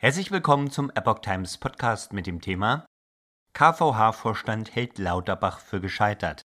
[0.00, 2.86] Herzlich willkommen zum Epoch Times Podcast mit dem Thema
[3.54, 6.42] KVH-Vorstand hält Lauterbach für gescheitert.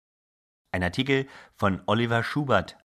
[0.70, 1.26] Ein Artikel
[1.56, 2.78] von Oliver Schubert.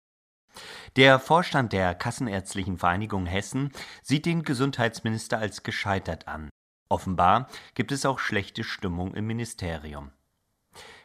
[0.97, 3.73] Der Vorstand der Kassenärztlichen Vereinigung Hessen
[4.03, 6.49] sieht den Gesundheitsminister als gescheitert an.
[6.89, 10.13] Offenbar gibt es auch schlechte Stimmung im Ministerium.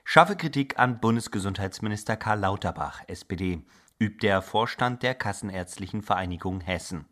[0.05, 3.66] Scharfe Kritik an Bundesgesundheitsminister Karl Lauterbach, SPD,
[4.00, 7.10] übt der Vorstand der Kassenärztlichen Vereinigung Hessen.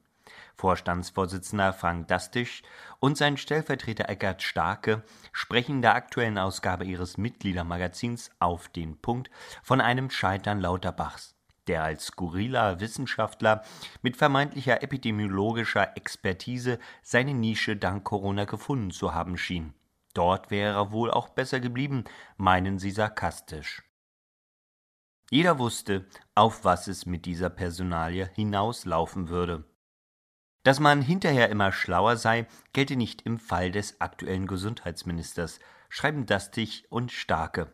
[0.57, 2.63] Vorstandsvorsitzender Frank Dastisch
[2.99, 9.29] und sein Stellvertreter Eckert Starke sprechen der aktuellen Ausgabe ihres Mitgliedermagazins auf den Punkt
[9.61, 11.35] von einem Scheitern Lauterbachs,
[11.67, 13.63] der als skurriler Wissenschaftler
[14.01, 19.75] mit vermeintlicher epidemiologischer Expertise seine Nische dank Corona gefunden zu haben schien.
[20.15, 22.03] Dort wäre er wohl auch besser geblieben,
[22.37, 23.83] meinen sie sarkastisch.
[25.29, 29.65] Jeder wusste, auf was es mit dieser Personalie hinauslaufen würde.
[30.67, 36.83] Dass man hinterher immer schlauer sei, gelte nicht im Fall des aktuellen Gesundheitsministers, schreiben Dastig
[36.89, 37.71] und Starke.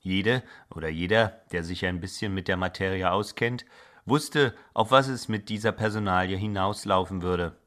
[0.00, 0.42] Jede
[0.74, 3.66] oder jeder, der sich ein bisschen mit der Materie auskennt,
[4.06, 7.58] wusste, auf was es mit dieser Personalie hinauslaufen würde.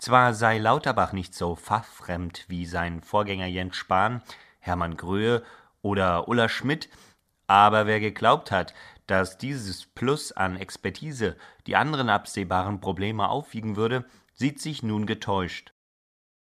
[0.00, 4.20] Zwar sei Lauterbach nicht so fachfremd wie sein Vorgänger Jens Spahn,
[4.58, 5.44] Hermann Gröhe
[5.80, 6.88] oder Ulla Schmidt,
[7.46, 8.74] aber wer geglaubt hat,
[9.06, 14.04] dass dieses Plus an Expertise die anderen absehbaren Probleme aufwiegen würde,
[14.34, 15.72] sieht sich nun getäuscht.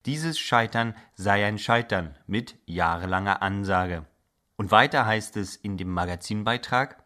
[0.05, 4.05] Dieses Scheitern sei ein Scheitern mit jahrelanger Ansage.
[4.55, 7.03] Und weiter heißt es in dem Magazinbeitrag,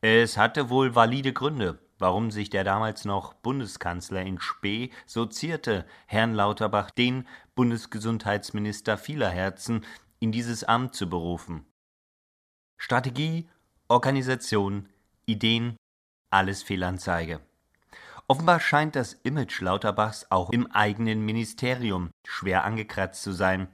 [0.00, 5.86] es hatte wohl valide Gründe, warum sich der damals noch Bundeskanzler in Spee so zierte,
[6.06, 9.84] Herrn Lauterbach, den Bundesgesundheitsminister vieler Herzen,
[10.18, 11.64] in dieses Amt zu berufen.
[12.76, 13.48] Strategie,
[13.88, 14.88] Organisation,
[15.26, 15.76] Ideen,
[16.30, 17.40] alles Fehlanzeige.
[18.26, 23.68] Offenbar scheint das Image Lauterbachs auch im eigenen Ministerium schwer angekratzt zu sein.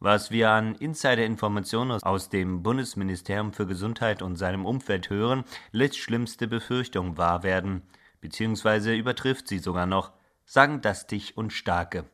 [0.00, 6.46] Was wir an Insider-Informationen aus dem Bundesministerium für Gesundheit und seinem Umfeld hören, lässt schlimmste
[6.46, 7.82] Befürchtungen wahr werden,
[8.20, 10.12] beziehungsweise übertrifft sie sogar noch,
[10.44, 12.04] sagen Dastig und Starke.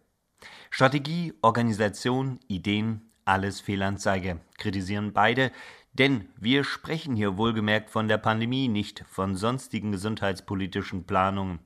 [0.70, 5.50] Strategie, Organisation, Ideen, alles Fehlanzeige, kritisieren beide,
[5.92, 11.60] denn wir sprechen hier wohlgemerkt von der Pandemie, nicht von sonstigen gesundheitspolitischen Planungen.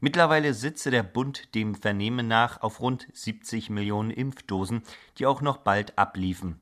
[0.00, 4.82] Mittlerweile sitze der Bund dem Vernehmen nach auf rund 70 Millionen Impfdosen,
[5.18, 6.60] die auch noch bald abliefen.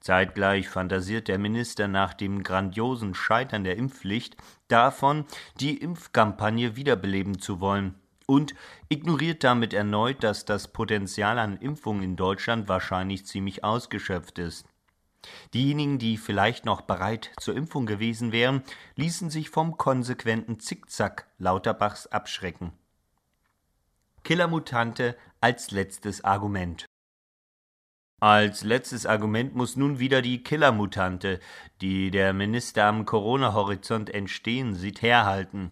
[0.00, 4.36] Zeitgleich fantasiert der Minister nach dem grandiosen Scheitern der Impfpflicht
[4.68, 5.24] davon,
[5.60, 7.94] die Impfkampagne wiederbeleben zu wollen
[8.26, 8.54] und
[8.88, 14.66] ignoriert damit erneut, dass das Potenzial an Impfungen in Deutschland wahrscheinlich ziemlich ausgeschöpft ist.
[15.54, 18.62] Diejenigen, die vielleicht noch bereit zur Impfung gewesen wären,
[18.96, 22.72] ließen sich vom konsequenten Zickzack Lauterbachs abschrecken.
[24.24, 26.86] Killermutante als letztes Argument.
[28.20, 31.38] Als letztes Argument muss nun wieder die Killermutante,
[31.80, 35.70] die der Minister am Corona-Horizont entstehen sieht, herhalten.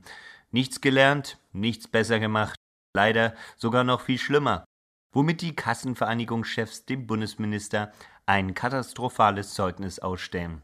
[0.51, 2.57] Nichts gelernt, nichts besser gemacht,
[2.95, 4.65] leider sogar noch viel schlimmer
[5.15, 7.93] womit die Kassenvereinigungschefs dem Bundesminister
[8.27, 10.63] ein katastrophales Zeugnis ausstellen.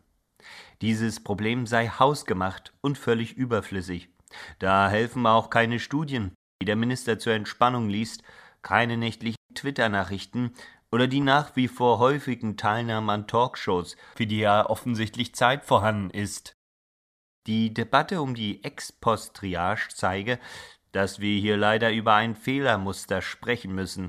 [0.82, 4.10] Dieses Problem sei hausgemacht und völlig überflüssig.
[4.58, 8.22] Da helfen auch keine Studien, die der Minister zur Entspannung liest,
[8.62, 10.52] keine nächtlichen Twitter-Nachrichten
[10.92, 16.10] oder die nach wie vor häufigen Teilnahmen an Talkshows, für die ja offensichtlich Zeit vorhanden
[16.10, 16.52] ist.
[17.46, 20.38] Die Debatte um die Ex-Post-Triage zeige,
[20.92, 24.08] dass wir hier leider über ein Fehlermuster sprechen müssen.